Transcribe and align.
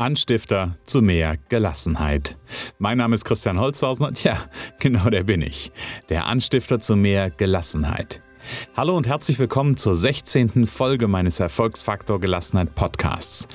Anstifter 0.00 0.76
zu 0.84 1.02
mehr 1.02 1.36
Gelassenheit. 1.50 2.38
Mein 2.78 2.96
Name 2.96 3.14
ist 3.14 3.26
Christian 3.26 3.60
Holzhausen 3.60 4.06
und 4.06 4.24
ja, 4.24 4.46
genau 4.78 5.10
der 5.10 5.24
bin 5.24 5.42
ich. 5.42 5.72
Der 6.08 6.24
Anstifter 6.24 6.80
zu 6.80 6.96
mehr 6.96 7.28
Gelassenheit. 7.28 8.22
Hallo 8.74 8.96
und 8.96 9.06
herzlich 9.06 9.38
willkommen 9.38 9.76
zur 9.76 9.94
16. 9.94 10.66
Folge 10.66 11.06
meines 11.06 11.38
Erfolgsfaktor 11.38 12.18
Gelassenheit 12.18 12.74
Podcasts. 12.74 13.46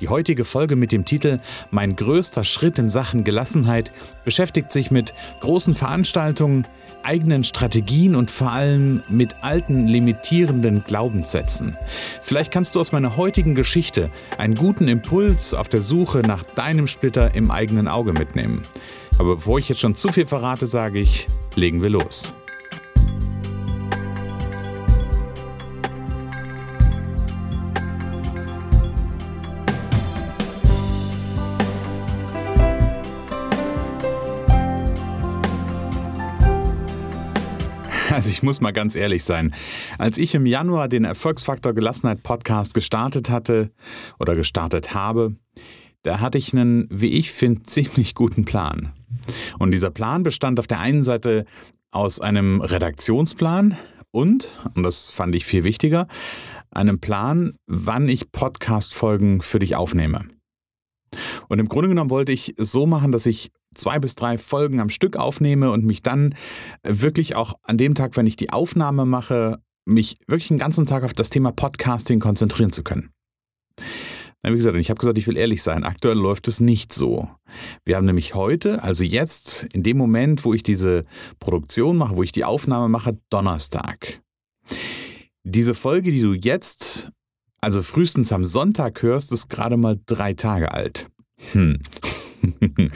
Die 0.00 0.08
heutige 0.08 0.44
Folge 0.44 0.76
mit 0.76 0.92
dem 0.92 1.04
Titel 1.04 1.40
Mein 1.72 1.96
größter 1.96 2.44
Schritt 2.44 2.78
in 2.78 2.90
Sachen 2.90 3.24
Gelassenheit 3.24 3.90
beschäftigt 4.24 4.70
sich 4.70 4.92
mit 4.92 5.12
großen 5.40 5.74
Veranstaltungen, 5.74 6.64
eigenen 7.02 7.44
Strategien 7.44 8.14
und 8.14 8.30
vor 8.30 8.52
allem 8.52 9.02
mit 9.08 9.36
alten 9.42 9.86
limitierenden 9.86 10.84
Glaubenssätzen. 10.84 11.76
Vielleicht 12.22 12.52
kannst 12.52 12.74
du 12.74 12.80
aus 12.80 12.92
meiner 12.92 13.16
heutigen 13.16 13.54
Geschichte 13.54 14.10
einen 14.36 14.54
guten 14.54 14.88
Impuls 14.88 15.54
auf 15.54 15.68
der 15.68 15.80
Suche 15.80 16.20
nach 16.20 16.42
deinem 16.42 16.86
Splitter 16.86 17.34
im 17.34 17.50
eigenen 17.50 17.88
Auge 17.88 18.12
mitnehmen. 18.12 18.62
Aber 19.18 19.36
bevor 19.36 19.58
ich 19.58 19.68
jetzt 19.68 19.80
schon 19.80 19.94
zu 19.94 20.12
viel 20.12 20.26
verrate, 20.26 20.66
sage 20.66 21.00
ich, 21.00 21.26
legen 21.56 21.82
wir 21.82 21.90
los. 21.90 22.32
Also 38.18 38.30
ich 38.30 38.42
muss 38.42 38.60
mal 38.60 38.72
ganz 38.72 38.96
ehrlich 38.96 39.22
sein. 39.22 39.54
Als 39.96 40.18
ich 40.18 40.34
im 40.34 40.44
Januar 40.44 40.88
den 40.88 41.04
Erfolgsfaktor 41.04 41.72
Gelassenheit 41.72 42.24
Podcast 42.24 42.74
gestartet 42.74 43.30
hatte 43.30 43.70
oder 44.18 44.34
gestartet 44.34 44.92
habe, 44.92 45.36
da 46.02 46.18
hatte 46.18 46.36
ich 46.36 46.52
einen, 46.52 46.88
wie 46.90 47.10
ich 47.10 47.30
finde, 47.30 47.62
ziemlich 47.62 48.16
guten 48.16 48.44
Plan. 48.44 48.92
Und 49.60 49.70
dieser 49.70 49.90
Plan 49.90 50.24
bestand 50.24 50.58
auf 50.58 50.66
der 50.66 50.80
einen 50.80 51.04
Seite 51.04 51.44
aus 51.92 52.20
einem 52.20 52.60
Redaktionsplan 52.60 53.78
und, 54.10 54.52
und 54.74 54.82
das 54.82 55.10
fand 55.10 55.36
ich 55.36 55.44
viel 55.44 55.62
wichtiger, 55.62 56.08
einem 56.72 56.98
Plan, 56.98 57.54
wann 57.68 58.08
ich 58.08 58.32
Podcast-Folgen 58.32 59.42
für 59.42 59.60
dich 59.60 59.76
aufnehme. 59.76 60.26
Und 61.46 61.60
im 61.60 61.68
Grunde 61.68 61.88
genommen 61.88 62.10
wollte 62.10 62.32
ich 62.32 62.56
so 62.58 62.84
machen, 62.84 63.12
dass 63.12 63.26
ich 63.26 63.52
zwei 63.78 63.98
bis 63.98 64.14
drei 64.14 64.38
Folgen 64.38 64.80
am 64.80 64.90
Stück 64.90 65.16
aufnehme 65.16 65.70
und 65.70 65.84
mich 65.84 66.02
dann 66.02 66.34
wirklich 66.82 67.34
auch 67.36 67.54
an 67.62 67.78
dem 67.78 67.94
Tag, 67.94 68.16
wenn 68.16 68.26
ich 68.26 68.36
die 68.36 68.50
Aufnahme 68.50 69.04
mache, 69.04 69.60
mich 69.84 70.18
wirklich 70.26 70.48
den 70.48 70.58
ganzen 70.58 70.86
Tag 70.86 71.04
auf 71.04 71.14
das 71.14 71.30
Thema 71.30 71.52
Podcasting 71.52 72.20
konzentrieren 72.20 72.70
zu 72.70 72.82
können. 72.82 73.10
Wie 74.42 74.52
gesagt, 74.52 74.76
ich 74.76 74.88
habe 74.88 74.98
gesagt, 74.98 75.18
ich 75.18 75.26
will 75.26 75.36
ehrlich 75.36 75.62
sein, 75.62 75.84
aktuell 75.84 76.16
läuft 76.16 76.46
es 76.48 76.60
nicht 76.60 76.92
so. 76.92 77.28
Wir 77.84 77.96
haben 77.96 78.06
nämlich 78.06 78.34
heute, 78.34 78.82
also 78.82 79.02
jetzt, 79.02 79.66
in 79.72 79.82
dem 79.82 79.96
Moment, 79.96 80.44
wo 80.44 80.54
ich 80.54 80.62
diese 80.62 81.04
Produktion 81.40 81.96
mache, 81.96 82.16
wo 82.16 82.22
ich 82.22 82.32
die 82.32 82.44
Aufnahme 82.44 82.88
mache, 82.88 83.18
Donnerstag. 83.30 84.22
Diese 85.42 85.74
Folge, 85.74 86.12
die 86.12 86.22
du 86.22 86.34
jetzt, 86.34 87.10
also 87.60 87.82
frühestens 87.82 88.32
am 88.32 88.44
Sonntag 88.44 89.02
hörst, 89.02 89.32
ist 89.32 89.48
gerade 89.48 89.76
mal 89.76 89.98
drei 90.06 90.34
Tage 90.34 90.72
alt. 90.72 91.10
Hm. 91.52 91.80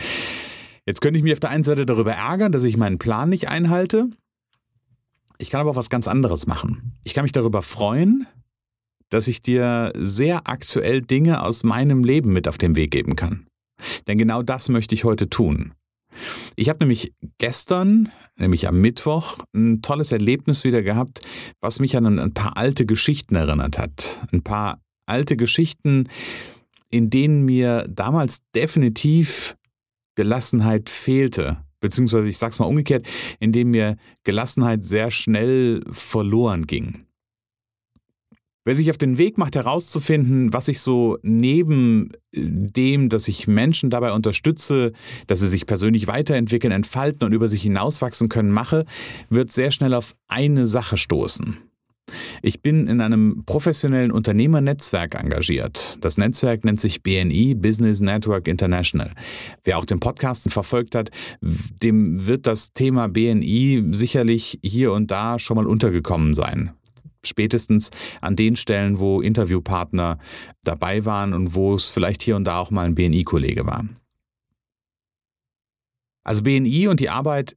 Jetzt 0.86 1.00
könnte 1.00 1.18
ich 1.18 1.22
mich 1.22 1.32
auf 1.32 1.40
der 1.40 1.50
einen 1.50 1.64
Seite 1.64 1.86
darüber 1.86 2.12
ärgern, 2.12 2.52
dass 2.52 2.64
ich 2.64 2.76
meinen 2.76 2.98
Plan 2.98 3.28
nicht 3.28 3.48
einhalte. 3.48 4.10
Ich 5.38 5.50
kann 5.50 5.60
aber 5.60 5.70
auch 5.70 5.76
was 5.76 5.90
ganz 5.90 6.08
anderes 6.08 6.46
machen. 6.46 6.98
Ich 7.04 7.14
kann 7.14 7.24
mich 7.24 7.32
darüber 7.32 7.62
freuen, 7.62 8.26
dass 9.08 9.28
ich 9.28 9.42
dir 9.42 9.92
sehr 9.96 10.48
aktuell 10.48 11.02
Dinge 11.02 11.42
aus 11.42 11.64
meinem 11.64 12.02
Leben 12.02 12.32
mit 12.32 12.48
auf 12.48 12.58
den 12.58 12.76
Weg 12.76 12.90
geben 12.90 13.16
kann. 13.16 13.46
Denn 14.06 14.18
genau 14.18 14.42
das 14.42 14.68
möchte 14.68 14.94
ich 14.94 15.04
heute 15.04 15.28
tun. 15.28 15.74
Ich 16.56 16.68
habe 16.68 16.80
nämlich 16.80 17.12
gestern, 17.38 18.10
nämlich 18.36 18.68
am 18.68 18.80
Mittwoch, 18.80 19.38
ein 19.54 19.82
tolles 19.82 20.12
Erlebnis 20.12 20.64
wieder 20.64 20.82
gehabt, 20.82 21.20
was 21.60 21.78
mich 21.78 21.96
an 21.96 22.18
ein 22.18 22.34
paar 22.34 22.56
alte 22.56 22.86
Geschichten 22.86 23.34
erinnert 23.34 23.78
hat. 23.78 24.26
Ein 24.32 24.42
paar 24.42 24.80
alte 25.06 25.36
Geschichten, 25.36 26.08
in 26.90 27.10
denen 27.10 27.44
mir 27.44 27.86
damals 27.88 28.38
definitiv 28.54 29.56
Gelassenheit 30.14 30.90
fehlte. 30.90 31.58
Beziehungsweise 31.80 32.28
ich 32.28 32.38
sag's 32.38 32.58
mal 32.58 32.66
umgekehrt, 32.66 33.06
indem 33.40 33.70
mir 33.70 33.96
Gelassenheit 34.24 34.84
sehr 34.84 35.10
schnell 35.10 35.82
verloren 35.90 36.66
ging. 36.66 37.06
Wer 38.64 38.76
sich 38.76 38.90
auf 38.90 38.98
den 38.98 39.18
Weg 39.18 39.38
macht, 39.38 39.56
herauszufinden, 39.56 40.52
was 40.52 40.68
ich 40.68 40.78
so 40.78 41.18
neben 41.22 42.12
dem, 42.32 43.08
dass 43.08 43.26
ich 43.26 43.48
Menschen 43.48 43.90
dabei 43.90 44.12
unterstütze, 44.12 44.92
dass 45.26 45.40
sie 45.40 45.48
sich 45.48 45.66
persönlich 45.66 46.06
weiterentwickeln, 46.06 46.72
entfalten 46.72 47.26
und 47.26 47.32
über 47.32 47.48
sich 47.48 47.62
hinauswachsen 47.62 48.28
können, 48.28 48.52
mache, 48.52 48.84
wird 49.28 49.50
sehr 49.50 49.72
schnell 49.72 49.94
auf 49.94 50.14
eine 50.28 50.68
Sache 50.68 50.96
stoßen. 50.96 51.58
Ich 52.40 52.62
bin 52.62 52.86
in 52.86 53.00
einem 53.00 53.44
professionellen 53.44 54.10
Unternehmernetzwerk 54.10 55.14
engagiert. 55.14 55.98
Das 56.00 56.16
Netzwerk 56.16 56.64
nennt 56.64 56.80
sich 56.80 57.02
BNI, 57.02 57.54
Business 57.54 58.00
Network 58.00 58.48
International. 58.48 59.12
Wer 59.64 59.78
auch 59.78 59.84
den 59.84 60.00
Podcasten 60.00 60.50
verfolgt 60.50 60.94
hat, 60.94 61.10
dem 61.40 62.26
wird 62.26 62.46
das 62.46 62.72
Thema 62.72 63.08
BNI 63.08 63.88
sicherlich 63.92 64.58
hier 64.62 64.92
und 64.92 65.10
da 65.10 65.38
schon 65.38 65.56
mal 65.56 65.66
untergekommen 65.66 66.34
sein. 66.34 66.72
Spätestens 67.24 67.90
an 68.20 68.34
den 68.34 68.56
Stellen, 68.56 68.98
wo 68.98 69.20
Interviewpartner 69.20 70.18
dabei 70.64 71.04
waren 71.04 71.34
und 71.34 71.54
wo 71.54 71.74
es 71.74 71.88
vielleicht 71.88 72.22
hier 72.22 72.36
und 72.36 72.44
da 72.44 72.58
auch 72.58 72.70
mal 72.70 72.86
ein 72.86 72.94
BNI-Kollege 72.94 73.64
war. 73.64 73.84
Also 76.24 76.42
BNI 76.42 76.88
und 76.88 77.00
die 77.00 77.10
Arbeit 77.10 77.56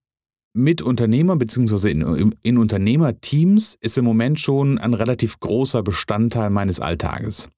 mit 0.56 0.82
Unternehmern 0.82 1.38
bzw. 1.38 1.92
In, 1.92 2.34
in 2.42 2.58
Unternehmerteams 2.58 3.78
ist 3.82 3.98
im 3.98 4.06
Moment 4.06 4.40
schon 4.40 4.78
ein 4.78 4.94
relativ 4.94 5.40
großer 5.40 5.84
Bestandteil 5.84 6.50
meines 6.50 6.80
Alltages. 6.80 7.50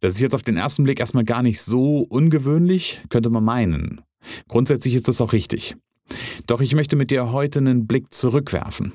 Das 0.00 0.14
ist 0.14 0.20
jetzt 0.20 0.34
auf 0.34 0.42
den 0.42 0.56
ersten 0.56 0.84
Blick 0.84 1.00
erstmal 1.00 1.24
gar 1.24 1.42
nicht 1.42 1.62
so 1.62 2.00
ungewöhnlich, 2.08 3.00
könnte 3.08 3.30
man 3.30 3.44
meinen. 3.44 4.02
Grundsätzlich 4.48 4.94
ist 4.94 5.08
das 5.08 5.20
auch 5.20 5.32
richtig. 5.32 5.76
Doch 6.46 6.60
ich 6.60 6.74
möchte 6.74 6.96
mit 6.96 7.10
dir 7.10 7.32
heute 7.32 7.58
einen 7.58 7.86
Blick 7.86 8.12
zurückwerfen. 8.12 8.92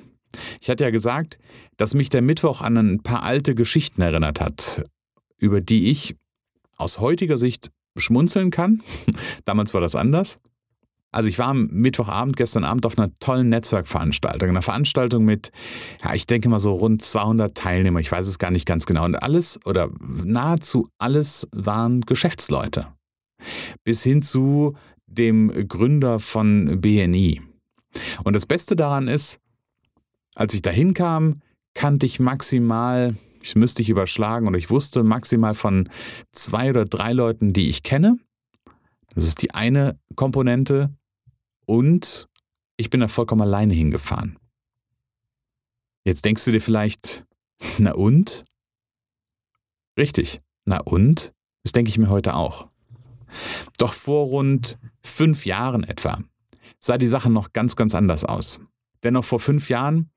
Ich 0.62 0.70
hatte 0.70 0.84
ja 0.84 0.92
gesagt, 0.92 1.40
dass 1.78 1.96
mich 1.96 2.10
der 2.10 2.22
Mittwoch 2.22 2.62
an 2.62 2.78
ein 2.78 3.02
paar 3.02 3.24
alte 3.24 3.56
Geschichten 3.56 4.02
erinnert 4.02 4.40
hat, 4.40 4.84
über 5.38 5.62
die 5.62 5.90
ich 5.90 6.16
aus 6.78 7.00
heutiger 7.00 7.38
Sicht 7.38 7.72
schmunzeln 7.98 8.52
kann. 8.52 8.82
Damals 9.46 9.74
war 9.74 9.82
das 9.82 9.96
anders. 9.96 10.38
Also 11.16 11.30
ich 11.30 11.40
war 11.40 11.48
am 11.48 11.68
Mittwochabend, 11.72 12.36
gestern 12.36 12.66
Abend 12.66 12.86
auf 12.86 12.98
einer 12.98 13.10
tollen 13.20 13.48
Netzwerkveranstaltung, 13.48 14.50
einer 14.50 14.62
Veranstaltung 14.62 15.24
mit, 15.24 15.50
ja, 16.04 16.14
ich 16.14 16.28
denke 16.28 16.50
mal 16.50 16.60
so 16.60 16.74
rund 16.74 17.02
200 17.02 17.56
Teilnehmer, 17.56 18.02
ich 18.02 18.12
weiß 18.12 18.28
es 18.28 18.38
gar 18.38 18.52
nicht 18.52 18.66
ganz 18.66 18.86
genau. 18.86 19.06
Und 19.06 19.16
alles 19.16 19.58
oder 19.66 19.90
nahezu 20.26 20.90
alles 20.98 21.48
waren 21.54 22.02
Geschäftsleute. 22.02 22.88
Bis 23.86 24.04
hin 24.04 24.22
zu 24.22 24.76
dem 25.08 25.70
Gründer 25.70 26.20
von 26.20 26.82
BNI. 26.82 27.42
Und 28.26 28.34
das 28.34 28.46
Beste 28.46 28.76
daran 28.76 29.08
ist, 29.08 29.40
als 30.36 30.54
ich 30.54 30.64
da 30.64 30.70
hinkam, 30.70 31.40
kannte 31.76 32.06
ich 32.06 32.20
maximal, 32.20 33.16
ich 33.42 33.56
müsste 33.56 33.82
ich 33.82 33.90
überschlagen 33.90 34.50
oder 34.50 34.58
ich 34.58 34.70
wusste 34.70 35.02
maximal 35.02 35.56
von 35.56 35.88
zwei 36.34 36.72
oder 36.72 36.84
drei 36.84 37.14
Leuten, 37.14 37.54
die 37.54 37.70
ich 37.70 37.84
kenne. 37.84 38.18
Das 39.14 39.26
ist 39.26 39.42
die 39.42 39.54
eine 39.54 39.98
Komponente. 40.18 40.90
Und 41.66 42.30
ich 42.78 42.90
bin 42.90 43.00
da 43.00 43.08
vollkommen 43.08 43.42
alleine 43.42 43.74
hingefahren. 43.74 44.40
Jetzt 46.04 46.26
denkst 46.26 46.46
du 46.46 46.52
dir 46.52 46.62
vielleicht, 46.62 47.26
na 47.78 47.94
und? 47.94 48.46
Richtig, 49.98 50.42
na 50.66 50.80
und? 50.82 51.34
Das 51.64 51.72
denke 51.72 51.90
ich 51.90 51.98
mir 51.98 52.10
heute 52.10 52.36
auch. 52.36 52.68
Doch 53.78 53.94
vor 53.94 54.28
rund 54.28 54.78
fünf 55.04 55.46
Jahren 55.46 55.84
etwa 55.84 56.22
sah 56.80 56.98
die 56.98 57.08
Sache 57.08 57.30
noch 57.30 57.52
ganz, 57.52 57.76
ganz 57.76 57.96
anders 57.96 58.24
aus. 58.24 58.60
Denn 59.04 59.14
noch 59.14 59.26
vor 59.26 59.40
fünf 59.40 59.70
Jahren 59.70 60.12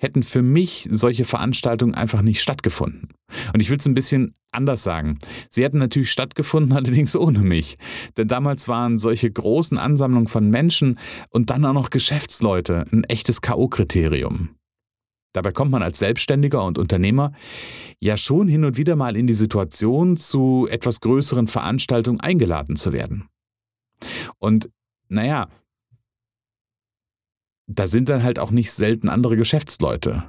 hätten 0.00 0.22
für 0.22 0.42
mich 0.42 0.88
solche 0.90 1.24
Veranstaltungen 1.24 1.94
einfach 1.94 2.22
nicht 2.22 2.40
stattgefunden. 2.40 3.10
Und 3.52 3.60
ich 3.60 3.68
will 3.68 3.76
es 3.76 3.86
ein 3.86 3.94
bisschen 3.94 4.34
anders 4.50 4.82
sagen. 4.82 5.18
Sie 5.50 5.62
hätten 5.62 5.78
natürlich 5.78 6.10
stattgefunden, 6.10 6.72
allerdings 6.76 7.14
ohne 7.14 7.40
mich. 7.40 7.76
Denn 8.16 8.26
damals 8.26 8.66
waren 8.66 8.98
solche 8.98 9.30
großen 9.30 9.78
Ansammlungen 9.78 10.26
von 10.26 10.48
Menschen 10.48 10.98
und 11.28 11.50
dann 11.50 11.64
auch 11.66 11.74
noch 11.74 11.90
Geschäftsleute 11.90 12.86
ein 12.90 13.04
echtes 13.04 13.42
KO-Kriterium. 13.42 14.56
Dabei 15.32 15.52
kommt 15.52 15.70
man 15.70 15.82
als 15.82 16.00
Selbstständiger 16.00 16.64
und 16.64 16.78
Unternehmer 16.78 17.32
ja 18.00 18.16
schon 18.16 18.48
hin 18.48 18.64
und 18.64 18.78
wieder 18.78 18.96
mal 18.96 19.16
in 19.16 19.26
die 19.26 19.34
Situation, 19.34 20.16
zu 20.16 20.66
etwas 20.70 21.00
größeren 21.00 21.46
Veranstaltungen 21.46 22.20
eingeladen 22.20 22.74
zu 22.74 22.92
werden. 22.92 23.28
Und 24.38 24.70
naja, 25.08 25.48
da 27.70 27.86
sind 27.86 28.08
dann 28.08 28.22
halt 28.22 28.38
auch 28.38 28.50
nicht 28.50 28.72
selten 28.72 29.08
andere 29.08 29.36
Geschäftsleute. 29.36 30.24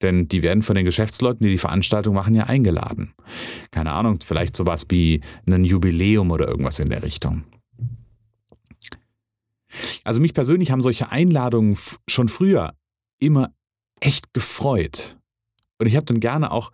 Denn 0.00 0.26
die 0.26 0.42
werden 0.42 0.62
von 0.62 0.74
den 0.74 0.84
Geschäftsleuten, 0.84 1.44
die 1.44 1.50
die 1.50 1.58
Veranstaltung 1.58 2.14
machen, 2.14 2.34
ja 2.34 2.44
eingeladen. 2.44 3.12
Keine 3.70 3.92
Ahnung, 3.92 4.18
vielleicht 4.24 4.56
sowas 4.56 4.86
wie 4.88 5.20
ein 5.46 5.64
Jubiläum 5.64 6.30
oder 6.30 6.48
irgendwas 6.48 6.80
in 6.80 6.88
der 6.88 7.02
Richtung. 7.02 7.44
Also 10.02 10.20
mich 10.20 10.34
persönlich 10.34 10.70
haben 10.70 10.82
solche 10.82 11.12
Einladungen 11.12 11.76
schon 12.08 12.28
früher 12.28 12.74
immer 13.20 13.54
echt 14.00 14.34
gefreut. 14.34 15.18
Und 15.78 15.86
ich 15.86 15.96
habe 15.96 16.06
dann 16.06 16.20
gerne 16.20 16.50
auch 16.50 16.72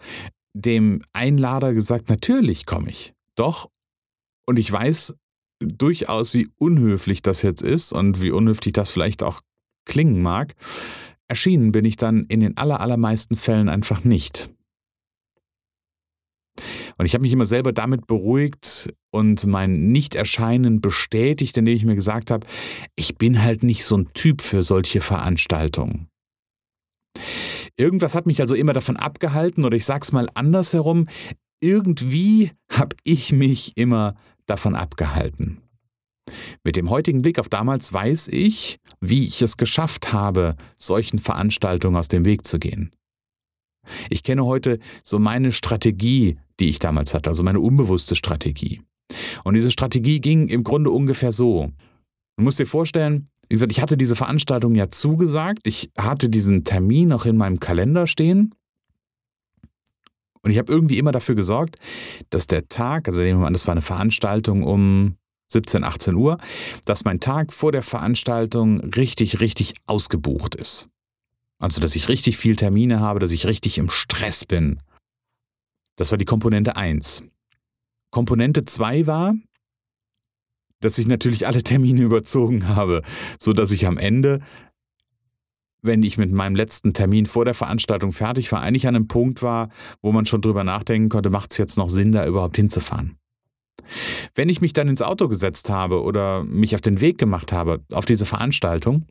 dem 0.54 1.02
Einlader 1.12 1.74
gesagt, 1.74 2.08
natürlich 2.08 2.66
komme 2.66 2.90
ich. 2.90 3.14
Doch, 3.34 3.68
und 4.46 4.58
ich 4.58 4.70
weiß 4.72 5.14
durchaus, 5.60 6.34
wie 6.34 6.48
unhöflich 6.58 7.22
das 7.22 7.42
jetzt 7.42 7.62
ist 7.62 7.92
und 7.92 8.20
wie 8.20 8.30
unhöflich 8.30 8.72
das 8.72 8.90
vielleicht 8.90 9.22
auch 9.22 9.40
klingen 9.84 10.22
mag, 10.22 10.54
erschienen 11.28 11.72
bin 11.72 11.84
ich 11.84 11.96
dann 11.96 12.24
in 12.24 12.40
den 12.40 12.56
allermeisten 12.56 13.36
Fällen 13.36 13.68
einfach 13.68 14.04
nicht. 14.04 14.50
Und 16.96 17.06
ich 17.06 17.14
habe 17.14 17.22
mich 17.22 17.32
immer 17.32 17.46
selber 17.46 17.72
damit 17.72 18.06
beruhigt 18.06 18.92
und 19.10 19.46
mein 19.46 19.92
Nichterscheinen 19.92 20.80
bestätigt, 20.80 21.56
indem 21.56 21.76
ich 21.76 21.84
mir 21.84 21.94
gesagt 21.94 22.30
habe, 22.30 22.46
ich 22.96 23.16
bin 23.16 23.42
halt 23.42 23.62
nicht 23.62 23.84
so 23.84 23.96
ein 23.96 24.12
Typ 24.14 24.42
für 24.42 24.62
solche 24.62 25.00
Veranstaltungen. 25.00 26.08
Irgendwas 27.76 28.14
hat 28.16 28.26
mich 28.26 28.40
also 28.40 28.54
immer 28.56 28.72
davon 28.72 28.96
abgehalten, 28.96 29.64
oder 29.64 29.76
ich 29.76 29.84
sag's 29.84 30.10
mal 30.10 30.28
andersherum, 30.34 31.06
irgendwie 31.60 32.50
habe 32.68 32.96
ich 33.04 33.32
mich 33.32 33.76
immer 33.76 34.16
davon 34.48 34.74
abgehalten. 34.74 35.58
Mit 36.64 36.76
dem 36.76 36.90
heutigen 36.90 37.22
Blick 37.22 37.38
auf 37.38 37.48
damals 37.48 37.92
weiß 37.92 38.28
ich, 38.28 38.78
wie 39.00 39.24
ich 39.24 39.40
es 39.42 39.56
geschafft 39.56 40.12
habe, 40.12 40.56
solchen 40.78 41.18
Veranstaltungen 41.18 41.96
aus 41.96 42.08
dem 42.08 42.24
Weg 42.24 42.46
zu 42.46 42.58
gehen. 42.58 42.90
Ich 44.10 44.22
kenne 44.22 44.44
heute 44.44 44.78
so 45.02 45.18
meine 45.18 45.52
Strategie, 45.52 46.36
die 46.60 46.68
ich 46.68 46.78
damals 46.78 47.14
hatte, 47.14 47.30
also 47.30 47.42
meine 47.42 47.60
unbewusste 47.60 48.16
Strategie. 48.16 48.82
Und 49.44 49.54
diese 49.54 49.70
Strategie 49.70 50.20
ging 50.20 50.48
im 50.48 50.64
Grunde 50.64 50.90
ungefähr 50.90 51.32
so. 51.32 51.72
Du 52.36 52.44
musst 52.44 52.58
dir 52.58 52.66
vorstellen, 52.66 53.24
wie 53.48 53.54
gesagt, 53.54 53.72
ich 53.72 53.80
hatte 53.80 53.96
diese 53.96 54.16
Veranstaltung 54.16 54.74
ja 54.74 54.90
zugesagt, 54.90 55.66
ich 55.66 55.90
hatte 55.96 56.28
diesen 56.28 56.64
Termin 56.64 57.12
auch 57.12 57.24
in 57.24 57.36
meinem 57.36 57.60
Kalender 57.60 58.06
stehen. 58.06 58.54
Und 60.42 60.50
ich 60.50 60.58
habe 60.58 60.72
irgendwie 60.72 60.98
immer 60.98 61.12
dafür 61.12 61.34
gesorgt, 61.34 61.76
dass 62.30 62.46
der 62.46 62.68
Tag, 62.68 63.08
also 63.08 63.20
nehmen 63.20 63.40
wir 63.40 63.46
an, 63.46 63.52
das 63.52 63.66
war 63.66 63.72
eine 63.72 63.82
Veranstaltung 63.82 64.62
um 64.62 65.16
17, 65.48 65.82
18 65.82 66.14
Uhr, 66.14 66.38
dass 66.84 67.04
mein 67.04 67.20
Tag 67.20 67.52
vor 67.52 67.72
der 67.72 67.82
Veranstaltung 67.82 68.80
richtig, 68.80 69.40
richtig 69.40 69.74
ausgebucht 69.86 70.54
ist. 70.54 70.88
Also, 71.60 71.80
dass 71.80 71.96
ich 71.96 72.08
richtig 72.08 72.36
viel 72.36 72.54
Termine 72.54 73.00
habe, 73.00 73.18
dass 73.18 73.32
ich 73.32 73.46
richtig 73.46 73.78
im 73.78 73.90
Stress 73.90 74.44
bin. 74.44 74.80
Das 75.96 76.12
war 76.12 76.18
die 76.18 76.24
Komponente 76.24 76.76
1. 76.76 77.24
Komponente 78.10 78.64
2 78.64 79.06
war, 79.06 79.34
dass 80.80 80.98
ich 80.98 81.08
natürlich 81.08 81.46
alle 81.46 81.62
Termine 81.62 82.02
überzogen 82.04 82.68
habe, 82.68 83.02
so 83.38 83.52
dass 83.52 83.72
ich 83.72 83.86
am 83.86 83.98
Ende, 83.98 84.40
wenn 85.82 86.02
ich 86.02 86.18
mit 86.18 86.32
meinem 86.32 86.56
letzten 86.56 86.92
Termin 86.92 87.26
vor 87.26 87.44
der 87.44 87.54
Veranstaltung 87.54 88.12
fertig 88.12 88.50
war, 88.52 88.62
eigentlich 88.62 88.86
an 88.86 88.96
einem 88.96 89.08
Punkt 89.08 89.42
war, 89.42 89.68
wo 90.02 90.12
man 90.12 90.26
schon 90.26 90.40
drüber 90.40 90.64
nachdenken 90.64 91.08
konnte, 91.08 91.30
macht 91.30 91.52
es 91.52 91.58
jetzt 91.58 91.78
noch 91.78 91.90
Sinn, 91.90 92.12
da 92.12 92.26
überhaupt 92.26 92.56
hinzufahren. 92.56 93.16
Wenn 94.34 94.48
ich 94.48 94.60
mich 94.60 94.72
dann 94.72 94.88
ins 94.88 95.02
Auto 95.02 95.28
gesetzt 95.28 95.70
habe 95.70 96.02
oder 96.02 96.44
mich 96.44 96.74
auf 96.74 96.80
den 96.80 97.00
Weg 97.00 97.18
gemacht 97.18 97.52
habe 97.52 97.84
auf 97.92 98.04
diese 98.04 98.26
Veranstaltung, 98.26 99.06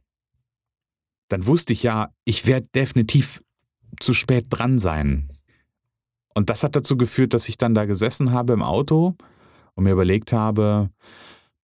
dann 1.30 1.48
wusste 1.48 1.74
ich 1.74 1.84
ja, 1.84 2.10
ich 2.26 2.46
werde 2.46 2.68
definitiv 2.76 3.42
zu 4.00 4.14
spät 4.14 4.48
dran 4.50 4.80
sein. 4.80 5.30
Und 6.36 6.50
das 6.50 6.64
hat 6.64 6.76
dazu 6.76 6.98
geführt, 6.98 7.34
dass 7.34 7.50
ich 7.50 7.58
dann 7.58 7.74
da 7.74 7.86
gesessen 7.86 8.32
habe 8.32 8.54
im 8.54 8.62
Auto 8.62 9.16
und 9.74 9.84
mir 9.86 9.92
überlegt 9.92 10.34
habe, 10.34 10.90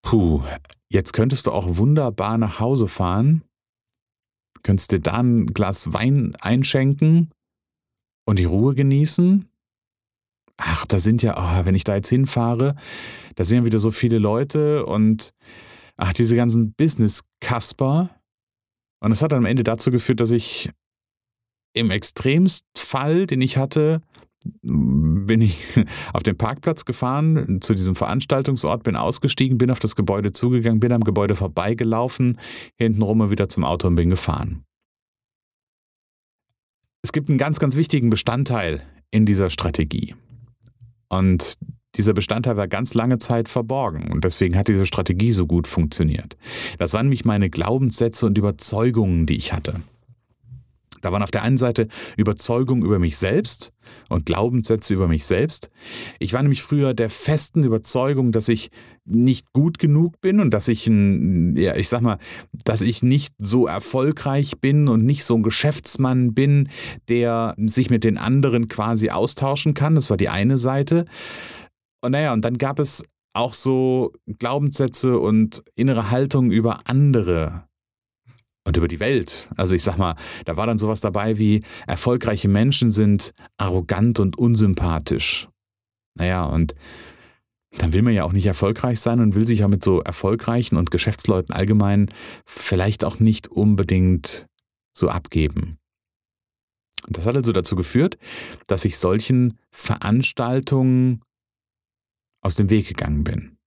puh, 0.02 0.42
jetzt 0.90 1.14
könntest 1.14 1.48
du 1.48 1.52
auch 1.52 1.78
wunderbar 1.78 2.38
nach 2.38 2.60
Hause 2.60 2.88
fahren, 2.88 3.44
könntest 4.64 4.92
dir 4.92 5.00
da 5.00 5.20
ein 5.20 5.48
Glas 5.48 5.94
Wein 5.94 6.36
einschenken 6.42 7.32
und 8.26 8.40
die 8.40 8.46
Ruhe 8.46 8.76
genießen 8.76 9.48
ach, 10.58 10.86
da 10.86 11.00
sind 11.00 11.22
ja, 11.24 11.36
oh, 11.38 11.66
wenn 11.66 11.76
ich 11.76 11.84
da 11.84 11.96
jetzt 11.96 12.10
hinfahre, 12.10 12.76
da 13.36 13.44
sind 13.44 13.60
ja 13.60 13.66
wieder 13.66 13.80
so 13.80 13.92
viele 13.92 14.20
Leute 14.20 14.86
und 14.86 15.34
ach, 15.98 16.14
diese 16.14 16.36
ganzen 16.36 16.74
Business-Kasper. 16.74 18.10
Und 19.00 19.10
das 19.10 19.22
hat 19.22 19.32
dann 19.32 19.40
am 19.40 19.46
Ende 19.46 19.64
dazu 19.64 19.92
geführt, 19.92 20.20
dass 20.20 20.32
ich 20.32 20.70
im 21.74 21.92
Extremfall, 21.92 23.28
den 23.28 23.42
ich 23.42 23.58
hatte, 23.58 24.02
bin 25.24 25.42
ich 25.42 25.66
auf 26.14 26.24
den 26.24 26.38
Parkplatz 26.38 26.86
gefahren, 26.86 27.62
zu 27.62 27.74
diesem 27.74 27.96
Veranstaltungsort, 27.96 28.84
bin 28.84 28.96
ausgestiegen, 28.96 29.58
bin 29.58 29.72
auf 29.72 29.80
das 29.80 29.96
Gebäude 29.96 30.32
zugegangen, 30.32 30.80
bin 30.80 30.92
am 30.92 31.04
Gebäude 31.04 31.36
vorbeigelaufen, 31.36 32.40
hintenrum 32.78 33.22
und 33.22 33.32
wieder 33.32 33.50
zum 33.50 33.64
Auto 33.64 33.88
und 33.88 33.96
bin 33.96 34.10
gefahren. 34.10 34.64
Es 37.04 37.12
gibt 37.12 37.30
einen 37.30 37.38
ganz, 37.38 37.60
ganz 37.60 37.76
wichtigen 37.76 38.10
Bestandteil 38.10 38.82
in 39.12 39.26
dieser 39.26 39.50
Strategie. 39.50 40.16
Und 41.10 41.58
dieser 41.96 42.14
Bestandteil 42.14 42.58
war 42.58 42.68
ganz 42.68 42.94
lange 42.96 43.20
Zeit 43.20 43.50
verborgen 43.50 44.12
und 44.12 44.24
deswegen 44.24 44.58
hat 44.58 44.68
diese 44.68 44.86
Strategie 44.86 45.32
so 45.32 45.46
gut 45.46 45.68
funktioniert. 45.68 46.38
Das 46.80 46.94
waren 46.94 47.06
nämlich 47.06 47.26
meine 47.26 47.50
Glaubenssätze 47.50 48.26
und 48.26 48.38
Überzeugungen, 48.38 49.26
die 49.26 49.36
ich 49.36 49.54
hatte. 49.54 49.82
Da 51.04 51.12
waren 51.12 51.22
auf 51.22 51.32
der 51.32 51.44
einen 51.44 51.58
Seite 51.58 51.90
Überzeugungen 52.16 52.82
über 52.82 52.98
mich 52.98 53.18
selbst 53.18 53.74
und 54.08 54.26
Glaubenssätze 54.26 54.94
über 54.94 55.10
mich 55.10 55.26
selbst. 55.26 55.70
Ich 56.18 56.32
war 56.32 56.42
nämlich 56.42 56.62
früher 56.62 56.94
der 56.94 57.10
festen 57.10 57.64
Überzeugung, 57.64 58.32
dass 58.32 58.48
ich 58.48 58.72
nicht 59.04 59.52
gut 59.52 59.80
genug 59.80 60.22
bin 60.22 60.40
und 60.40 60.54
dass 60.54 60.70
ich 60.70 60.88
ein, 60.88 61.58
ja, 61.58 61.76
ich 61.76 61.90
sag 61.90 62.02
mal, 62.02 62.20
dass 62.64 62.80
ich 62.80 63.04
nicht 63.04 63.36
so 63.38 63.68
erfolgreich 63.68 64.62
bin 64.62 64.88
und 64.88 65.06
nicht 65.06 65.26
so 65.26 65.36
ein 65.36 65.44
Geschäftsmann 65.44 66.34
bin, 66.34 66.70
der 67.10 67.54
sich 67.58 67.90
mit 67.90 68.06
den 68.06 68.18
anderen 68.18 68.70
quasi 68.70 69.10
austauschen 69.10 69.74
kann. 69.74 69.96
Das 69.96 70.10
war 70.10 70.16
die 70.16 70.30
eine 70.30 70.58
Seite. 70.58 71.04
Und 72.02 72.14
naja, 72.14 72.32
und 72.32 72.46
dann 72.46 72.58
gab 72.58 72.80
es 72.80 73.04
auch 73.34 73.54
so 73.54 74.14
Glaubenssätze 74.40 75.20
und 75.20 75.64
innere 75.76 76.12
Haltung 76.12 76.50
über 76.50 76.88
andere 76.88 77.66
und 78.66 78.78
über 78.78 78.88
die 78.88 79.00
Welt. 79.00 79.50
Also 79.58 79.76
ich 79.76 79.84
sag 79.84 79.98
mal, 79.98 80.16
da 80.46 80.58
war 80.58 80.68
dann 80.68 80.78
sowas 80.78 81.02
dabei 81.02 81.38
wie, 81.38 81.64
erfolgreiche 81.88 82.48
Menschen 82.48 82.92
sind 82.92 83.34
arrogant 83.58 84.20
und 84.20 84.38
unsympathisch. 84.38 85.50
Naja, 86.16 86.46
und 86.46 86.76
dann 87.78 87.94
will 87.94 88.04
man 88.04 88.14
ja 88.14 88.24
auch 88.24 88.34
nicht 88.34 88.46
erfolgreich 88.46 89.00
sein 89.00 89.20
und 89.20 89.36
will 89.36 89.48
sich 89.48 89.64
auch 89.64 89.70
mit 89.70 89.84
so 89.84 90.02
erfolgreichen 90.02 90.78
und 90.78 90.92
Geschäftsleuten 90.92 91.54
allgemein 91.54 92.10
vielleicht 92.46 93.04
auch 93.04 93.20
nicht 93.20 93.48
unbedingt 93.48 94.48
so 94.96 95.10
abgeben. 95.10 95.80
Und 97.08 97.18
das 97.18 97.26
hat 97.26 97.36
also 97.36 97.52
dazu 97.52 97.76
geführt, 97.76 98.18
dass 98.68 98.86
ich 98.86 98.98
solchen 98.98 99.60
Veranstaltungen 99.72 101.22
aus 102.42 102.56
dem 102.56 102.70
Weg 102.70 102.88
gegangen 102.88 103.24
bin. 103.24 103.58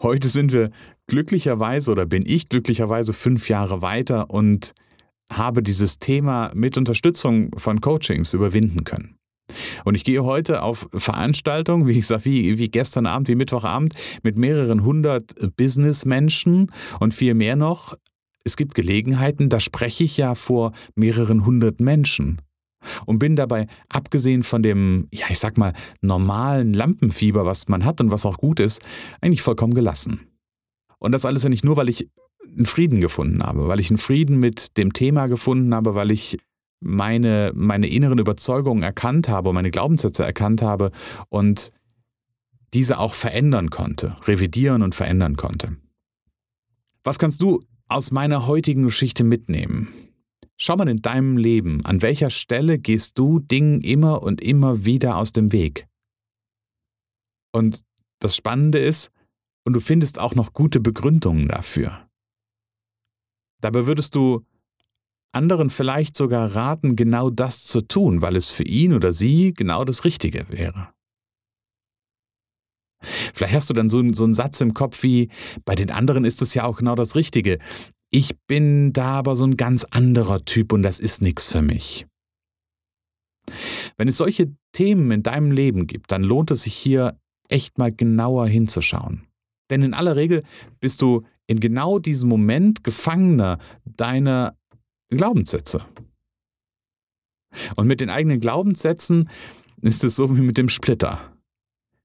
Heute 0.00 0.28
sind 0.28 0.52
wir 0.52 0.70
glücklicherweise 1.08 1.90
oder 1.90 2.06
bin 2.06 2.22
ich 2.26 2.48
glücklicherweise 2.48 3.12
fünf 3.12 3.48
Jahre 3.48 3.82
weiter 3.82 4.30
und 4.30 4.74
habe 5.30 5.62
dieses 5.62 5.98
Thema 5.98 6.50
mit 6.54 6.78
Unterstützung 6.78 7.50
von 7.58 7.80
Coachings 7.80 8.32
überwinden 8.32 8.84
können. 8.84 9.16
Und 9.84 9.94
ich 9.94 10.04
gehe 10.04 10.24
heute 10.24 10.62
auf 10.62 10.88
Veranstaltungen, 10.92 11.86
wie 11.86 12.02
sage, 12.02 12.26
wie, 12.26 12.58
wie 12.58 12.68
gestern 12.68 13.06
Abend, 13.06 13.28
wie 13.28 13.34
Mittwochabend, 13.34 13.94
mit 14.22 14.36
mehreren 14.36 14.84
hundert 14.84 15.34
Businessmenschen 15.56 16.70
und 17.00 17.14
viel 17.14 17.34
mehr 17.34 17.56
noch. 17.56 17.96
Es 18.44 18.56
gibt 18.56 18.74
Gelegenheiten, 18.74 19.48
da 19.48 19.60
spreche 19.60 20.04
ich 20.04 20.16
ja 20.16 20.34
vor 20.34 20.72
mehreren 20.94 21.44
hundert 21.44 21.80
Menschen 21.80 22.40
und 23.06 23.18
bin 23.18 23.36
dabei, 23.36 23.66
abgesehen 23.88 24.42
von 24.42 24.62
dem, 24.62 25.08
ja, 25.12 25.26
ich 25.30 25.38
sag 25.38 25.58
mal, 25.58 25.72
normalen 26.00 26.74
Lampenfieber, 26.74 27.44
was 27.44 27.68
man 27.68 27.84
hat 27.84 28.00
und 28.00 28.10
was 28.10 28.24
auch 28.24 28.38
gut 28.38 28.60
ist, 28.60 28.82
eigentlich 29.20 29.42
vollkommen 29.42 29.74
gelassen. 29.74 30.27
Und 30.98 31.12
das 31.12 31.24
alles 31.24 31.42
ja 31.42 31.48
nicht 31.48 31.64
nur, 31.64 31.76
weil 31.76 31.88
ich 31.88 32.08
einen 32.44 32.66
Frieden 32.66 33.00
gefunden 33.00 33.42
habe, 33.42 33.68
weil 33.68 33.80
ich 33.80 33.90
einen 33.90 33.98
Frieden 33.98 34.38
mit 34.38 34.76
dem 34.78 34.92
Thema 34.92 35.26
gefunden 35.26 35.74
habe, 35.74 35.94
weil 35.94 36.10
ich 36.10 36.38
meine, 36.80 37.52
meine 37.54 37.88
inneren 37.88 38.18
Überzeugungen 38.18 38.82
erkannt 38.82 39.28
habe 39.28 39.48
und 39.48 39.54
meine 39.54 39.70
Glaubenssätze 39.70 40.24
erkannt 40.24 40.62
habe 40.62 40.90
und 41.28 41.72
diese 42.74 42.98
auch 42.98 43.14
verändern 43.14 43.70
konnte, 43.70 44.16
revidieren 44.24 44.82
und 44.82 44.94
verändern 44.94 45.36
konnte. 45.36 45.76
Was 47.04 47.18
kannst 47.18 47.42
du 47.42 47.62
aus 47.88 48.10
meiner 48.10 48.46
heutigen 48.46 48.82
Geschichte 48.84 49.24
mitnehmen? 49.24 49.88
Schau 50.56 50.76
mal 50.76 50.88
in 50.88 50.98
deinem 50.98 51.36
Leben, 51.36 51.84
an 51.84 52.02
welcher 52.02 52.30
Stelle 52.30 52.78
gehst 52.78 53.18
du 53.18 53.38
Dingen 53.38 53.80
immer 53.80 54.22
und 54.22 54.42
immer 54.42 54.84
wieder 54.84 55.16
aus 55.16 55.32
dem 55.32 55.52
Weg? 55.52 55.86
Und 57.52 57.84
das 58.18 58.36
Spannende 58.36 58.78
ist, 58.78 59.10
und 59.68 59.74
du 59.74 59.80
findest 59.80 60.18
auch 60.18 60.34
noch 60.34 60.54
gute 60.54 60.80
Begründungen 60.80 61.46
dafür. 61.46 62.08
Dabei 63.60 63.86
würdest 63.86 64.14
du 64.14 64.46
anderen 65.30 65.68
vielleicht 65.68 66.16
sogar 66.16 66.54
raten, 66.54 66.96
genau 66.96 67.28
das 67.28 67.64
zu 67.64 67.82
tun, 67.82 68.22
weil 68.22 68.34
es 68.34 68.48
für 68.48 68.62
ihn 68.62 68.94
oder 68.94 69.12
sie 69.12 69.52
genau 69.52 69.84
das 69.84 70.06
Richtige 70.06 70.46
wäre. 70.48 70.88
Vielleicht 73.34 73.52
hast 73.52 73.68
du 73.68 73.74
dann 73.74 73.90
so, 73.90 74.02
so 74.14 74.24
einen 74.24 74.32
Satz 74.32 74.62
im 74.62 74.72
Kopf 74.72 75.02
wie, 75.02 75.28
bei 75.66 75.74
den 75.74 75.90
anderen 75.90 76.24
ist 76.24 76.40
es 76.40 76.54
ja 76.54 76.64
auch 76.64 76.78
genau 76.78 76.94
das 76.94 77.14
Richtige. 77.14 77.58
Ich 78.10 78.38
bin 78.46 78.94
da 78.94 79.18
aber 79.18 79.36
so 79.36 79.44
ein 79.44 79.58
ganz 79.58 79.84
anderer 79.84 80.46
Typ 80.46 80.72
und 80.72 80.82
das 80.82 80.98
ist 80.98 81.20
nichts 81.20 81.46
für 81.46 81.60
mich. 81.60 82.06
Wenn 83.98 84.08
es 84.08 84.16
solche 84.16 84.50
Themen 84.72 85.10
in 85.10 85.22
deinem 85.22 85.50
Leben 85.50 85.86
gibt, 85.86 86.10
dann 86.10 86.24
lohnt 86.24 86.50
es 86.52 86.62
sich 86.62 86.74
hier 86.74 87.20
echt 87.50 87.76
mal 87.76 87.92
genauer 87.92 88.48
hinzuschauen. 88.48 89.27
Denn 89.70 89.82
in 89.82 89.94
aller 89.94 90.16
Regel 90.16 90.42
bist 90.80 91.02
du 91.02 91.24
in 91.46 91.60
genau 91.60 91.98
diesem 91.98 92.28
Moment 92.28 92.84
Gefangener 92.84 93.58
deiner 93.84 94.56
Glaubenssätze. 95.08 95.84
Und 97.76 97.86
mit 97.86 98.00
den 98.00 98.10
eigenen 98.10 98.40
Glaubenssätzen 98.40 99.28
ist 99.80 100.04
es 100.04 100.16
so 100.16 100.36
wie 100.36 100.42
mit 100.42 100.58
dem 100.58 100.68
Splitter. 100.68 101.32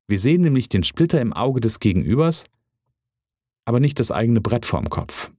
Wir 0.07 0.19
sehen 0.19 0.41
nämlich 0.41 0.69
den 0.69 0.83
Splitter 0.83 1.21
im 1.21 1.33
Auge 1.33 1.59
des 1.59 1.79
Gegenübers, 1.79 2.45
aber 3.65 3.79
nicht 3.79 3.99
das 3.99 4.11
eigene 4.11 4.41
Brett 4.41 4.65
vorm 4.65 4.89
Kopf. 4.89 5.31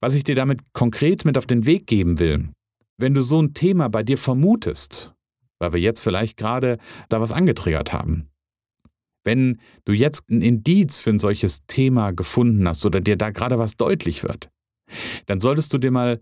Was 0.00 0.14
ich 0.14 0.24
dir 0.24 0.34
damit 0.34 0.60
konkret 0.72 1.24
mit 1.24 1.38
auf 1.38 1.46
den 1.46 1.64
Weg 1.64 1.86
geben 1.86 2.18
will, 2.18 2.50
wenn 2.98 3.14
du 3.14 3.22
so 3.22 3.40
ein 3.40 3.54
Thema 3.54 3.88
bei 3.88 4.02
dir 4.02 4.18
vermutest, 4.18 5.14
weil 5.58 5.72
wir 5.72 5.80
jetzt 5.80 6.00
vielleicht 6.00 6.36
gerade 6.36 6.78
da 7.08 7.20
was 7.20 7.32
angetriggert 7.32 7.92
haben, 7.92 8.28
wenn 9.24 9.58
du 9.84 9.92
jetzt 9.92 10.28
ein 10.30 10.42
Indiz 10.42 10.98
für 10.98 11.10
ein 11.10 11.18
solches 11.18 11.66
Thema 11.66 12.12
gefunden 12.12 12.66
hast 12.66 12.84
oder 12.86 13.00
dir 13.00 13.16
da 13.16 13.30
gerade 13.30 13.58
was 13.58 13.76
deutlich 13.76 14.22
wird, 14.22 14.50
dann 15.26 15.40
solltest 15.40 15.72
du 15.72 15.78
dir 15.78 15.90
mal 15.90 16.20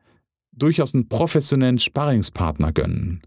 durchaus 0.53 0.95
einen 0.95 1.09
professionellen 1.09 1.79
Sparringspartner 1.79 2.73
gönnen. 2.73 3.23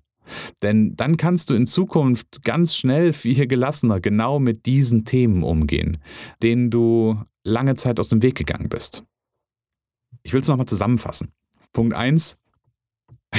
Denn 0.61 0.95
dann 0.95 1.17
kannst 1.17 1.49
du 1.49 1.53
in 1.53 1.65
Zukunft 1.65 2.43
ganz 2.43 2.75
schnell 2.75 3.13
viel 3.13 3.45
gelassener 3.47 3.99
genau 3.99 4.39
mit 4.39 4.65
diesen 4.65 5.05
Themen 5.05 5.43
umgehen, 5.43 5.97
denen 6.41 6.69
du 6.69 7.21
lange 7.43 7.75
Zeit 7.75 7.99
aus 7.99 8.09
dem 8.09 8.21
Weg 8.21 8.35
gegangen 8.35 8.69
bist. 8.69 9.03
Ich 10.23 10.33
will 10.33 10.41
es 10.41 10.47
nochmal 10.47 10.65
zusammenfassen. 10.65 11.33
Punkt 11.73 11.93
1. 11.93 12.37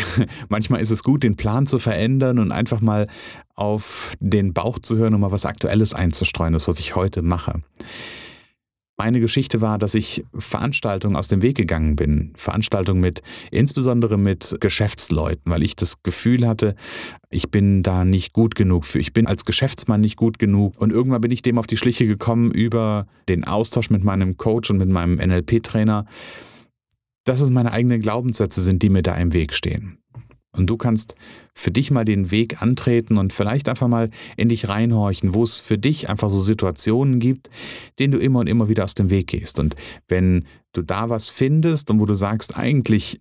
Manchmal 0.48 0.80
ist 0.80 0.90
es 0.90 1.02
gut, 1.02 1.22
den 1.22 1.36
Plan 1.36 1.66
zu 1.66 1.78
verändern 1.78 2.38
und 2.38 2.52
einfach 2.52 2.80
mal 2.80 3.08
auf 3.54 4.12
den 4.20 4.52
Bauch 4.52 4.78
zu 4.78 4.96
hören, 4.96 5.14
um 5.14 5.20
mal 5.20 5.32
was 5.32 5.46
Aktuelles 5.46 5.94
einzustreuen, 5.94 6.52
das, 6.52 6.68
was 6.68 6.78
ich 6.78 6.96
heute 6.96 7.22
mache. 7.22 7.62
Meine 8.96 9.18
Geschichte 9.18 9.60
war, 9.60 9.78
dass 9.78 9.96
ich 9.96 10.24
Veranstaltungen 10.32 11.16
aus 11.16 11.26
dem 11.26 11.42
Weg 11.42 11.56
gegangen 11.56 11.96
bin. 11.96 12.32
Veranstaltungen 12.36 13.00
mit, 13.00 13.22
insbesondere 13.50 14.16
mit 14.16 14.56
Geschäftsleuten, 14.60 15.50
weil 15.50 15.64
ich 15.64 15.74
das 15.74 16.04
Gefühl 16.04 16.46
hatte, 16.46 16.76
ich 17.28 17.50
bin 17.50 17.82
da 17.82 18.04
nicht 18.04 18.32
gut 18.32 18.54
genug 18.54 18.84
für. 18.84 19.00
Ich 19.00 19.12
bin 19.12 19.26
als 19.26 19.44
Geschäftsmann 19.44 20.00
nicht 20.00 20.16
gut 20.16 20.38
genug. 20.38 20.78
Und 20.78 20.92
irgendwann 20.92 21.22
bin 21.22 21.32
ich 21.32 21.42
dem 21.42 21.58
auf 21.58 21.66
die 21.66 21.76
Schliche 21.76 22.06
gekommen 22.06 22.52
über 22.52 23.08
den 23.28 23.42
Austausch 23.42 23.90
mit 23.90 24.04
meinem 24.04 24.36
Coach 24.36 24.70
und 24.70 24.76
mit 24.76 24.88
meinem 24.88 25.16
NLP-Trainer, 25.16 26.06
dass 27.24 27.40
es 27.40 27.50
meine 27.50 27.72
eigenen 27.72 28.00
Glaubenssätze 28.00 28.60
sind, 28.60 28.82
die 28.82 28.90
mir 28.90 29.02
da 29.02 29.14
im 29.16 29.32
Weg 29.32 29.54
stehen. 29.54 29.98
Und 30.56 30.68
du 30.68 30.76
kannst 30.76 31.16
für 31.52 31.72
dich 31.72 31.90
mal 31.90 32.04
den 32.04 32.30
Weg 32.30 32.62
antreten 32.62 33.18
und 33.18 33.32
vielleicht 33.32 33.68
einfach 33.68 33.88
mal 33.88 34.08
in 34.36 34.48
dich 34.48 34.68
reinhorchen, 34.68 35.34
wo 35.34 35.42
es 35.42 35.58
für 35.58 35.78
dich 35.78 36.08
einfach 36.08 36.30
so 36.30 36.40
Situationen 36.40 37.18
gibt, 37.18 37.50
denen 37.98 38.12
du 38.12 38.18
immer 38.18 38.40
und 38.40 38.46
immer 38.46 38.68
wieder 38.68 38.84
aus 38.84 38.94
dem 38.94 39.10
Weg 39.10 39.26
gehst. 39.28 39.58
Und 39.58 39.74
wenn 40.06 40.46
du 40.72 40.82
da 40.82 41.08
was 41.10 41.28
findest 41.28 41.90
und 41.90 41.98
wo 41.98 42.06
du 42.06 42.14
sagst, 42.14 42.56
eigentlich 42.56 43.20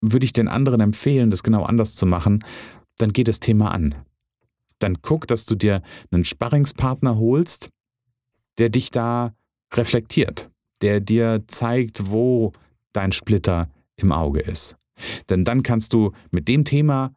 würde 0.00 0.24
ich 0.24 0.32
den 0.32 0.48
anderen 0.48 0.80
empfehlen, 0.80 1.30
das 1.30 1.42
genau 1.42 1.64
anders 1.64 1.96
zu 1.96 2.06
machen, 2.06 2.44
dann 2.98 3.12
geh 3.12 3.24
das 3.24 3.40
Thema 3.40 3.72
an. 3.72 3.94
Dann 4.78 4.98
guck, 5.02 5.26
dass 5.26 5.44
du 5.44 5.54
dir 5.54 5.82
einen 6.10 6.24
Sparringspartner 6.24 7.18
holst, 7.18 7.70
der 8.58 8.68
dich 8.68 8.90
da 8.90 9.34
reflektiert, 9.74 10.50
der 10.80 11.00
dir 11.00 11.42
zeigt, 11.46 12.10
wo 12.10 12.52
dein 12.92 13.12
Splitter 13.12 13.68
im 13.96 14.12
Auge 14.12 14.40
ist. 14.40 14.76
Denn 15.28 15.44
dann 15.44 15.62
kannst 15.62 15.92
du 15.92 16.12
mit 16.30 16.48
dem 16.48 16.64
Thema 16.64 17.14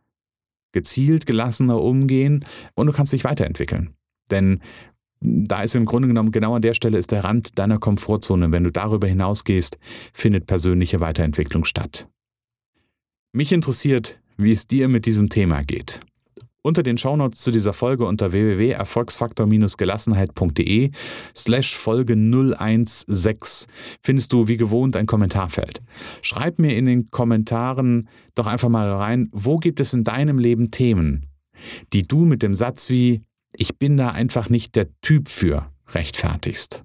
gezielt 0.71 1.25
gelassener 1.25 1.81
umgehen 1.81 2.43
und 2.75 2.87
du 2.87 2.93
kannst 2.93 3.13
dich 3.13 3.23
weiterentwickeln. 3.23 3.95
Denn 4.29 4.61
da 5.21 5.63
ist 5.63 5.75
im 5.75 5.85
Grunde 5.85 6.07
genommen 6.07 6.31
genau 6.31 6.55
an 6.55 6.61
der 6.61 6.73
Stelle 6.73 6.97
ist 6.97 7.11
der 7.11 7.23
Rand 7.23 7.57
deiner 7.57 7.79
Komfortzone. 7.79 8.51
Wenn 8.51 8.63
du 8.63 8.71
darüber 8.71 9.07
hinausgehst, 9.07 9.79
findet 10.13 10.47
persönliche 10.47 10.99
Weiterentwicklung 10.99 11.65
statt. 11.65 12.07
Mich 13.31 13.51
interessiert, 13.51 14.19
wie 14.37 14.51
es 14.51 14.67
dir 14.67 14.87
mit 14.87 15.05
diesem 15.05 15.29
Thema 15.29 15.63
geht. 15.63 15.99
Unter 16.65 16.81
den 16.81 16.97
Shownotes 16.97 17.41
zu 17.41 17.51
dieser 17.51 17.73
Folge 17.73 18.07
unter 18.07 18.31
www.erfolgsfaktor-gelassenheit.de 18.31 20.89
slash 21.37 21.75
Folge 21.75 22.15
016 22.15 23.67
findest 24.01 24.33
du 24.33 24.47
wie 24.47 24.57
gewohnt 24.57 24.97
ein 24.97 25.05
Kommentarfeld. 25.05 25.83
Schreib 26.23 26.57
mir 26.57 26.75
in 26.75 26.87
den 26.87 27.11
Kommentaren 27.11 28.09
doch 28.33 28.47
einfach 28.47 28.69
mal 28.69 28.91
rein, 28.91 29.29
wo 29.31 29.59
gibt 29.59 29.79
es 29.79 29.93
in 29.93 30.03
deinem 30.03 30.39
Leben 30.39 30.71
Themen, 30.71 31.27
die 31.93 32.01
du 32.01 32.25
mit 32.25 32.41
dem 32.41 32.55
Satz 32.55 32.89
wie 32.89 33.21
ich 33.55 33.77
bin 33.77 33.95
da 33.95 34.09
einfach 34.09 34.49
nicht 34.49 34.75
der 34.75 34.87
Typ 35.01 35.29
für 35.29 35.71
rechtfertigst. 35.89 36.83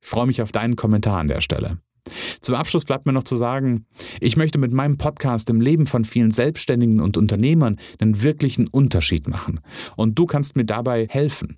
Ich 0.00 0.08
freue 0.08 0.26
mich 0.26 0.42
auf 0.42 0.50
deinen 0.50 0.74
Kommentar 0.74 1.20
an 1.20 1.28
der 1.28 1.42
Stelle. 1.42 1.78
Zum 2.40 2.54
Abschluss 2.54 2.84
bleibt 2.84 3.06
mir 3.06 3.12
noch 3.12 3.22
zu 3.22 3.36
sagen, 3.36 3.86
ich 4.20 4.36
möchte 4.36 4.58
mit 4.58 4.72
meinem 4.72 4.98
Podcast 4.98 5.48
im 5.50 5.60
Leben 5.60 5.86
von 5.86 6.04
vielen 6.04 6.30
Selbstständigen 6.30 7.00
und 7.00 7.16
Unternehmern 7.16 7.78
einen 8.00 8.22
wirklichen 8.22 8.66
Unterschied 8.66 9.28
machen. 9.28 9.60
Und 9.96 10.18
du 10.18 10.26
kannst 10.26 10.56
mir 10.56 10.64
dabei 10.64 11.06
helfen. 11.08 11.56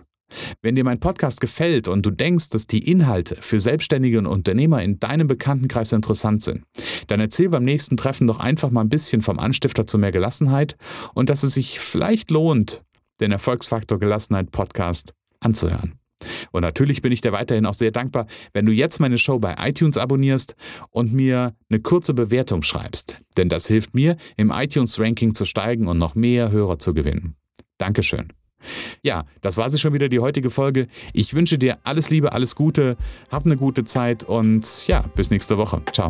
Wenn 0.63 0.75
dir 0.75 0.85
mein 0.85 1.01
Podcast 1.01 1.41
gefällt 1.41 1.89
und 1.89 2.05
du 2.05 2.11
denkst, 2.11 2.51
dass 2.51 2.67
die 2.67 2.91
Inhalte 2.91 3.37
für 3.41 3.61
Selbstständige 3.61 4.19
und 4.19 4.27
Unternehmer 4.27 4.83
in 4.83 4.99
deinem 4.99 5.29
Bekanntenkreis 5.29 5.93
interessant 5.93 6.43
sind, 6.43 6.65
dann 7.07 7.21
erzähl 7.21 7.49
beim 7.49 7.63
nächsten 7.63 7.97
Treffen 7.97 8.27
doch 8.27 8.41
einfach 8.41 8.71
mal 8.71 8.81
ein 8.81 8.89
bisschen 8.89 9.23
vom 9.23 9.39
Anstifter 9.39 9.87
zu 9.87 9.99
mehr 9.99 10.13
Gelassenheit 10.13 10.77
und 11.15 11.31
dass 11.31 11.43
es 11.43 11.55
sich 11.55 11.79
vielleicht 11.79 12.31
lohnt, 12.31 12.83
den 13.21 13.33
Erfolgsfaktor 13.33 13.99
Gelassenheit 13.99 14.51
Podcast 14.51 15.15
anzuhören. 15.41 15.95
Und 16.52 16.62
natürlich 16.62 17.02
bin 17.02 17.12
ich 17.12 17.21
dir 17.21 17.33
weiterhin 17.33 17.66
auch 17.66 17.75
sehr 17.75 17.90
dankbar, 17.90 18.26
wenn 18.52 18.66
du 18.66 18.73
jetzt 18.73 19.00
meine 19.00 19.18
Show 19.18 19.38
bei 19.38 19.54
iTunes 19.59 19.99
abonnierst 19.99 20.54
und 20.90 21.12
mir 21.12 21.54
eine 21.68 21.80
kurze 21.80 22.14
Bewertung 22.14 22.62
schreibst. 22.62 23.18
Denn 23.37 23.49
das 23.49 23.66
hilft 23.66 23.94
mir, 23.94 24.16
im 24.37 24.50
iTunes-Ranking 24.50 25.35
zu 25.35 25.44
steigen 25.44 25.87
und 25.88 25.99
noch 25.99 26.14
mehr 26.14 26.50
Hörer 26.50 26.78
zu 26.78 26.94
gewinnen. 26.94 27.37
Dankeschön. 27.78 28.33
Ja, 29.02 29.25
das 29.42 29.56
war 29.56 29.68
sie 29.68 29.78
schon 29.78 29.92
wieder, 29.92 30.09
die 30.09 30.21
heutige 30.21 30.50
Folge. 30.50 30.87
Ich 31.12 31.35
wünsche 31.35 31.59
dir 31.59 31.78
alles 31.85 32.11
Liebe, 32.11 32.33
alles 32.33 32.54
Gute, 32.54 32.97
hab 33.30 33.44
eine 33.44 33.56
gute 33.56 33.85
Zeit 33.85 34.25
und 34.25 34.87
ja, 34.87 35.04
bis 35.14 35.30
nächste 35.30 35.59
Woche. 35.59 35.83
Ciao. 35.92 36.09